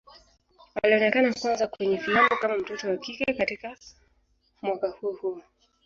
[0.83, 3.77] Alionekana kwanza kwenye filamu kama mtoto wa kike katika
[4.61, 5.41] mwaka huo huo.